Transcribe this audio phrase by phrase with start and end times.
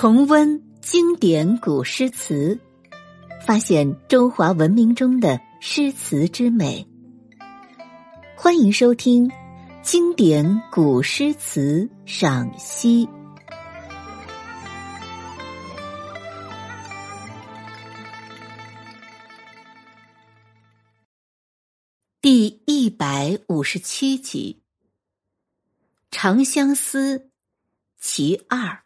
[0.00, 2.56] 重温经典古诗词，
[3.44, 6.86] 发现中华文明中的诗词之美。
[8.36, 9.28] 欢迎收听
[9.82, 13.06] 《经典古诗词赏析》
[22.20, 24.62] 第一百五十七集
[26.12, 27.18] 《长相思》
[27.98, 28.84] 其二。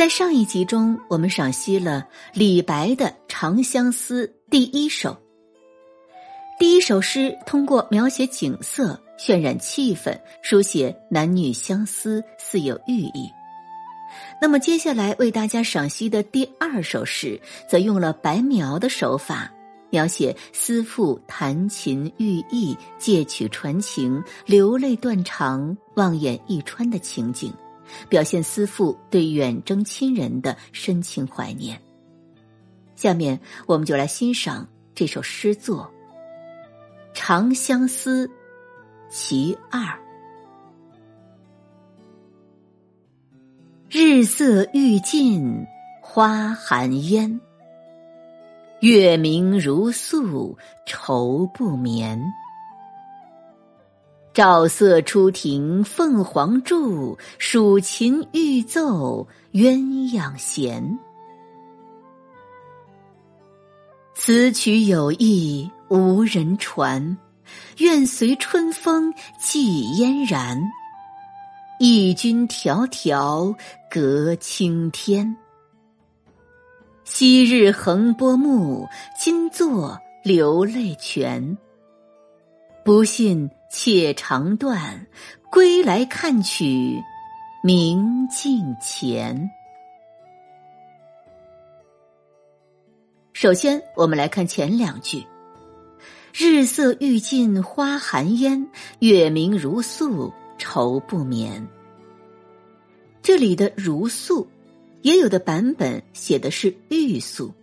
[0.00, 5.14] 在上一集中，我们赏析了李白的《长相思》第一首。
[6.58, 13.30] 第一首诗通过描写景色、渲染气氛，书写男女相思，似有寓意。
[14.40, 19.52] 那么，接下来为大家赏析的第二首诗，则用了白描的手法，
[19.90, 27.52] 描写思妇弹琴寓意、借曲传情、流泪断肠、望眼欲穿的情景。
[28.08, 31.80] 表现思妇对远征亲人的深情怀念。
[32.96, 35.90] 下面我们就来欣赏这首诗作
[37.18, 38.26] 《长相思·
[39.08, 39.80] 其二》。
[43.88, 45.66] 日色欲尽
[46.00, 47.40] 花含烟，
[48.80, 52.22] 月明如素愁不眠。
[54.32, 59.76] 照瑟初庭凤凰柱，蜀琴欲奏鸳
[60.16, 60.98] 鸯弦。
[64.14, 67.18] 此曲有意无人传，
[67.78, 70.56] 愿随春风寄嫣然。
[71.80, 73.52] 忆君迢迢
[73.90, 75.36] 隔青天，
[77.02, 78.86] 昔日横波目，
[79.18, 81.58] 今作流泪泉。
[82.84, 83.50] 不信。
[83.72, 85.06] 且长断，
[85.48, 87.00] 归来看取
[87.62, 89.48] 明镜前。
[93.32, 95.24] 首先，我们来看前两句
[96.34, 98.68] ：“日色欲尽花含烟，
[98.98, 101.68] 月明如素愁不眠。”
[103.22, 104.48] 这里的“如素”，
[105.02, 107.54] 也有的版本写的是“玉素”，“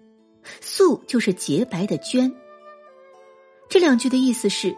[0.61, 2.33] 素”就是洁白的绢。
[3.67, 4.73] 这两句的意思是。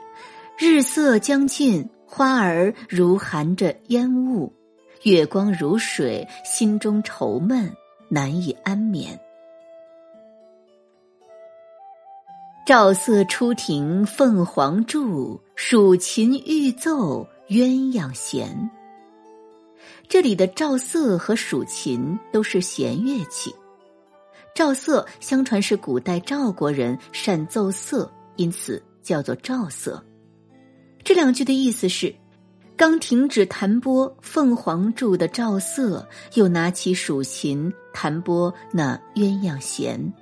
[0.61, 4.51] 日色将近，花儿如含着烟雾，
[5.03, 7.73] 月光如水，心中愁闷，
[8.09, 9.17] 难以安眠。
[12.65, 18.69] 照瑟初庭凤凰柱，蜀琴欲奏鸳鸯弦。
[20.09, 23.55] 这里的照瑟和蜀琴都是弦乐器。
[24.53, 30.03] 照瑟相传是古代赵国人善奏瑟，因此叫做照瑟。
[31.09, 32.13] 这两句的意思是：
[32.77, 40.13] 刚停止弹拨凤凰柱的赵瑟，又拿起蜀琴弹拨那鸳鸯弦。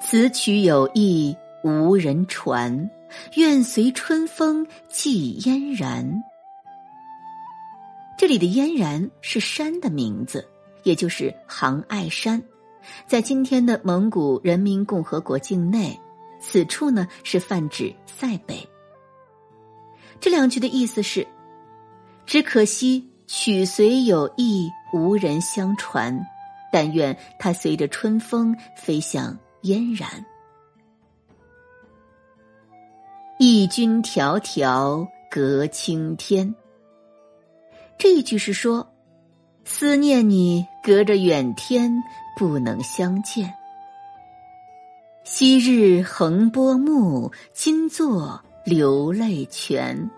[0.00, 2.88] 此曲有意无人传，
[3.36, 6.22] 愿随春风寄嫣然。
[8.16, 10.48] 这里的嫣然是山的名字，
[10.84, 12.42] 也就是杭爱山，
[13.06, 16.00] 在今天的蒙古人民共和国境内。
[16.40, 18.68] 此处呢是泛指塞北。
[20.20, 21.26] 这两句的意思是：
[22.26, 26.26] 只可惜曲虽有意，无人相传。
[26.70, 30.26] 但愿它随着春风飞向嫣然。
[33.38, 36.54] 忆君迢迢隔青天。
[37.96, 38.92] 这一句是说，
[39.64, 41.90] 思念你隔着远天
[42.36, 43.54] 不能相见。
[45.30, 50.10] 昔日横波目，今作流泪泉。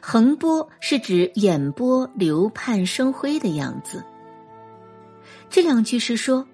[0.00, 4.04] 横波是指眼波流盼生辉的样子。
[5.50, 6.46] 这两句是说，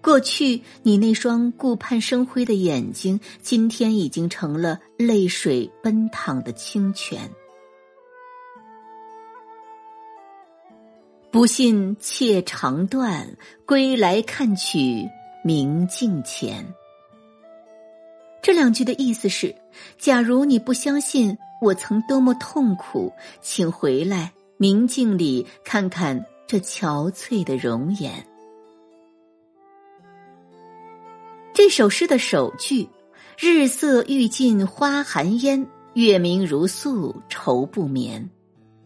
[0.00, 7.30] 过去你那双顾盼生辉的眼睛，今天已经成了泪水奔淌的清泉。
[11.30, 15.06] 不信妾长断，归来看取。
[15.42, 16.74] 明镜前，
[18.42, 19.54] 这两句的意思是：
[19.98, 28.26] 假如你不相信我曾多么痛苦，请回来明镜里看看这憔悴的容颜。
[31.52, 32.88] 这首诗的首句
[33.38, 38.30] “日色欲尽花含烟，月明如素愁不眠”，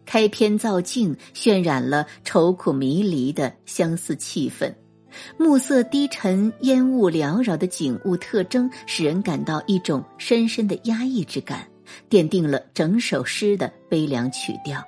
[0.05, 4.73] 开篇造境，渲染了愁苦迷离的相思气氛。
[5.37, 11.67] 暮色低沉、烟雾缭绕的景物特征，使人感到一种深深的压抑之感，
[12.09, 14.83] 奠定了整首诗的悲凉曲调。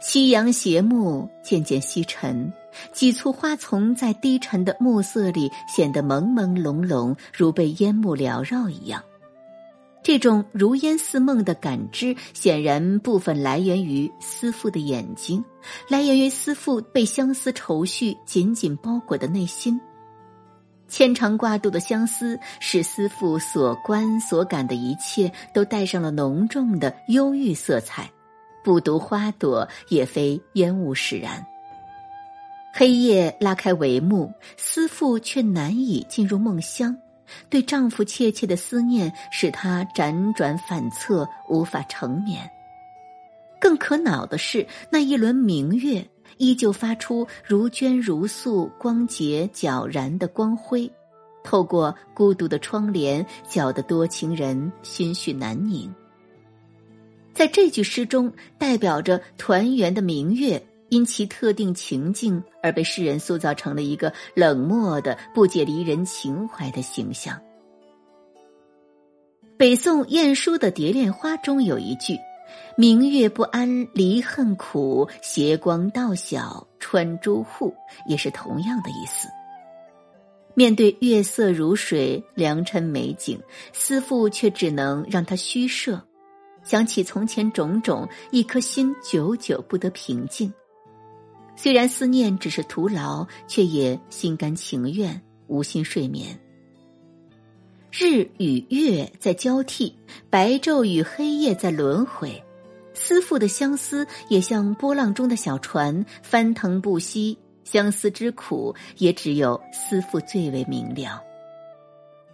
[0.00, 2.52] 夕阳斜暮，渐渐西沉，
[2.92, 9.02] 几簇花丛在低沉的暮色里显得朦朦胧胧，如被烟幕缭绕一样。
[10.04, 15.42] 这种如烟似梦的感知，显然部分来源于思妇的眼睛，
[15.88, 19.80] 来源于思妇被相思愁绪紧紧包裹的内心。
[20.88, 28.08] 牵肠挂肚的相思，使思妇所观所感的一切都带上了浓重的忧郁色彩。
[28.62, 31.46] 不读花朵，也非烟雾使然。
[32.74, 36.94] 黑夜拉开帷幕，思妇却难以进入梦乡。
[37.48, 42.50] 对丈夫切切的思念，使她辗转反侧，无法成眠。
[43.60, 50.90] 更可恼的是，那一轮明月依旧发出如娟如素、光洁皎然的光辉，
[51.42, 55.94] 透过孤独的窗帘，搅得多情人心绪难宁。
[57.32, 60.62] 在这句诗中，代表着团圆的明月，
[60.94, 67.36] 因其特定情境而被诗人塑造成了一个冷漠的、不解离人情怀的形象。
[69.56, 72.16] 北宋晏殊的《蝶恋花》中有一句
[72.78, 77.74] ：“明月不谙离恨苦，斜光到晓穿朱户”，
[78.06, 79.26] 也是同样的意思。
[80.54, 83.40] 面对月色如水、良辰美景，
[83.72, 86.00] 思妇却只能让他虚设。
[86.62, 90.52] 想起从前种种，一颗心久久不得平静。
[91.56, 96.38] 虽然思念只是徒劳，却也心甘情愿，无心睡眠。
[97.92, 99.94] 日与月在交替，
[100.28, 102.42] 白昼与黑夜在轮回，
[102.92, 107.38] 思妇的相思也像波浪中的小船，翻腾不息。
[107.62, 111.22] 相思之苦，也只有思妇最为明了。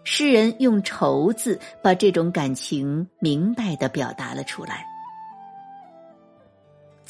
[0.03, 4.90] 诗人用“愁”字把这种感情明白的表达了出来。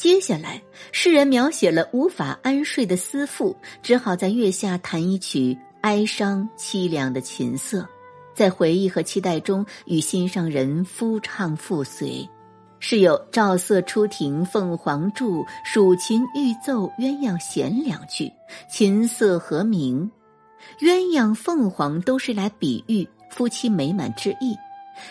[0.01, 0.63] 接下来，
[0.93, 7.87] 诗人描写了无法安睡的思妇，只好在月下弹一曲哀伤凄凉的琴瑟，
[8.35, 12.27] 在回忆和期待中与心上人夫唱妇随。
[12.79, 18.33] 是有“照瑟出庭凤凰柱，蜀琴欲奏鸳鸯弦”两句，
[18.71, 20.11] 琴瑟和鸣。
[20.79, 24.57] 鸳鸯凤凰都是来比喻夫妻美满之意，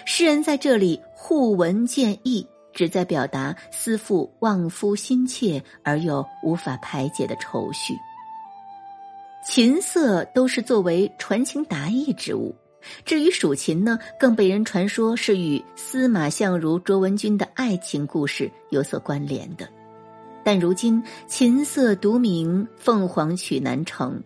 [0.04, 7.94] 诗人在这里互文见义，旨在表达思父望夫心切而又无法排解的愁绪。
[9.46, 12.56] 琴瑟都是作为传情达意之物，
[13.06, 19.68] 至于蜀琴呢，更被人传说是与司马相如、卓文君的爱情故事有所关联的。
[20.44, 24.22] 但如今琴瑟独鸣，凤凰曲难成。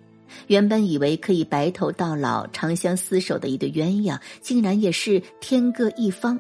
[0.48, 6.40] 原本以为可以白头到老、长相厮守的一对鸳鸯，竟然也是天各一方，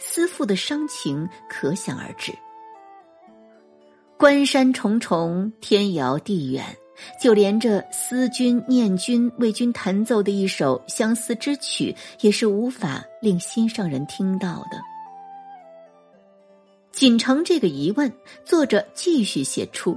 [0.00, 2.32] 思妇的伤情可想而知。
[4.18, 6.64] 关山重重，天遥地远，
[7.22, 14.80] 就连这思君念君为君弹奏的一首相思之曲，也是无法令心上人听到的。
[16.92, 18.12] 仅承这个疑问，
[18.44, 19.96] 作者继续写出。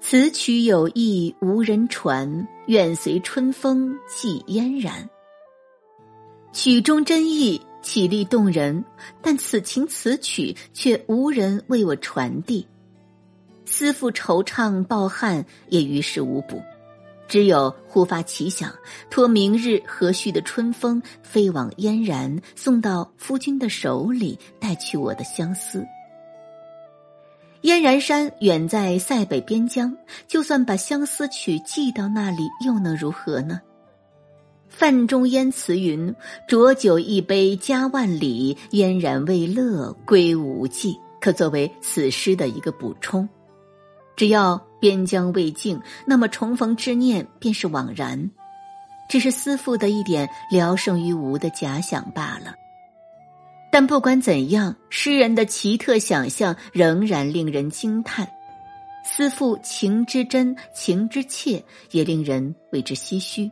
[0.00, 5.08] 此曲有意无人传，愿随春风寄嫣然。
[6.52, 8.82] 曲中真意绮丽动人，
[9.20, 12.66] 但此情此曲却无人为我传递。
[13.66, 16.62] 思妇惆怅抱憾，也于事无补，
[17.28, 18.72] 只有忽发奇想，
[19.10, 25.86] 托明日和煦的春风飞往嫣然，送到夫君的手里，带去我的相思。
[27.60, 29.94] 燕然山远在塞北边疆，
[30.26, 33.60] 就算把相思曲寄到那里，又能如何呢？
[34.76, 36.12] 范仲淹词云
[36.48, 43.26] ：“浊酒一杯家万里，嫣然未勒归无计。”可作为此诗的一个补充。
[44.16, 48.30] 只要边疆未尽，那么重逢之念便是枉然，
[49.08, 52.54] 只是思妇的一点聊胜于无的假想罢了。
[53.70, 58.28] 但不管怎样，诗人的奇特想象仍然令人惊叹。
[59.04, 63.50] 思妇情之真，情之切，也令人为之唏嘘。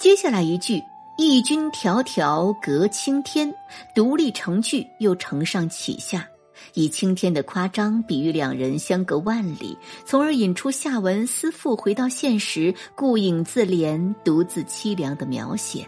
[0.00, 0.82] 接下来一句
[1.18, 3.52] “义君迢迢隔青天”，
[3.94, 6.26] 独立成句又承上启下，
[6.72, 9.76] 以青天的夸张比喻两人相隔万里，
[10.06, 15.86] 从而引出下文思妇回到现实，顾影自怜，独自凄凉的描写。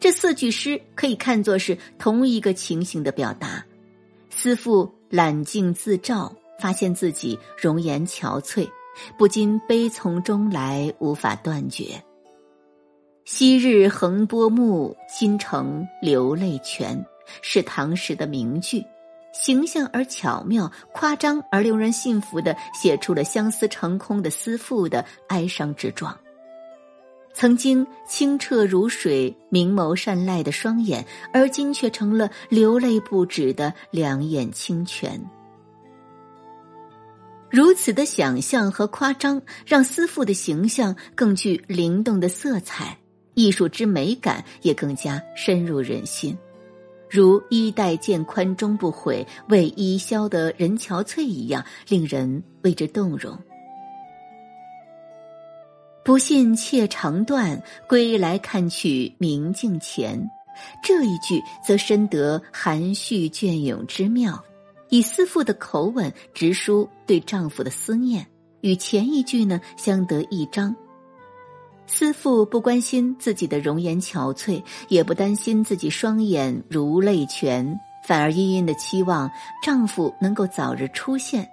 [0.00, 3.64] 这四句诗可以看作是同一个情形的表达。
[4.28, 8.68] 思妇揽镜自照，发现自己容颜憔悴，
[9.16, 12.02] 不禁悲从中来，无法断绝。
[13.32, 17.06] 昔日横波目，今成流泪泉，
[17.42, 18.84] 是唐诗的名句，
[19.32, 26.18] 形象而巧妙，夸张而令人信服的写出了相思成空的思妇的哀伤之状。
[27.32, 35.24] 曾经清澈如水、明眸善睐的双眼，而今却成了流泪不止的两眼清泉。
[37.48, 42.98] 如此的想象和夸张，让思妇的形象更具灵动的色彩，
[43.34, 46.36] 艺术之美感也更加深入人心。
[47.08, 53.36] 如“衣带渐宽终不悔，为伊消得人憔悴”一样，令人为之动容。
[56.04, 60.30] 不信妾长断，归来看取明镜前。
[60.82, 64.44] 这一句则深得含蓄隽永之妙，
[64.88, 68.26] 以思妇的口吻直抒对丈夫的思念，
[68.60, 70.74] 与前一句呢相得益彰。
[71.92, 79.28] 思妇不关心自己的容颜憔悴，也不担心自己双眼如泪泉，反而殷殷的期望
[79.60, 81.50] 丈夫能够早日出现。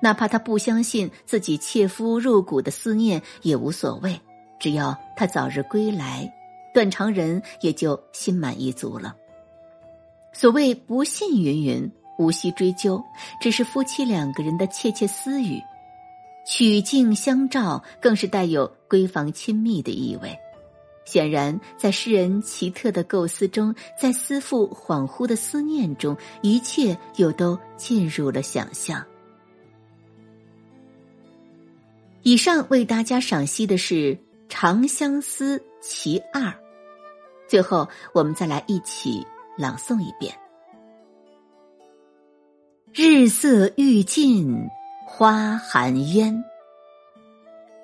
[0.00, 4.20] 哪怕她不相信自己切肤入骨的思念也无所谓，
[4.60, 6.30] 只要他早日归来，
[6.74, 9.16] 断肠人也就心满意足了。
[10.32, 13.02] 所谓不信云云，无需追究，
[13.40, 15.60] 只是夫妻两个人的窃窃私语，
[16.46, 20.38] 曲径相照，更是带有闺房亲密的意味。
[21.06, 29.04] 显然，在诗人奇特的构思中，在思妇恍惚的思念中，一切又都进入了想象。
[32.22, 33.94] 以上为大家赏析的是
[34.48, 36.54] 《长相思》其二，
[37.46, 39.26] 最后我们再来一起
[39.58, 40.34] 朗诵一遍：
[42.94, 44.70] 日色欲尽
[45.06, 46.42] 花含烟，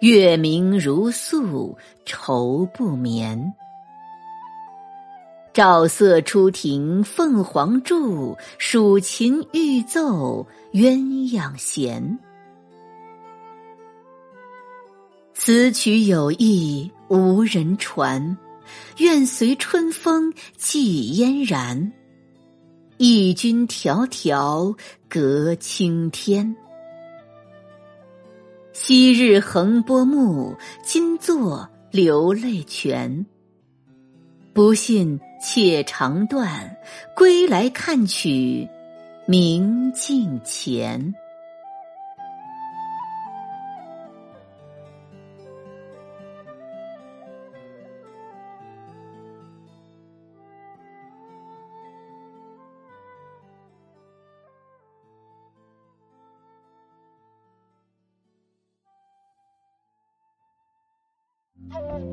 [0.00, 3.54] 月明如素愁不眠。
[5.52, 10.96] 照色初停凤凰柱，蜀琴欲奏鸳
[11.32, 12.18] 鸯弦。
[15.34, 18.36] 此曲有意无人传，
[18.98, 21.92] 愿随春风寄嫣然。
[22.98, 24.76] 忆君迢迢
[25.08, 26.54] 隔青天，
[28.82, 33.26] 昔日横波目，今作流泪泉。
[34.54, 36.74] 不信且长断，
[37.14, 38.66] 归来看取
[39.26, 41.14] 明镜前。